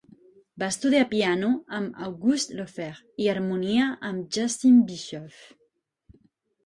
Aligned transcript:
Va 0.61 0.69
estudiar 0.75 1.03
piano 1.11 1.49
amb 1.81 1.99
Auguste 2.07 2.57
Laufer 2.61 2.89
i 3.25 3.31
harmonia 3.35 3.91
amb 4.13 4.35
Justin 4.39 4.81
Bischoff. 4.89 5.45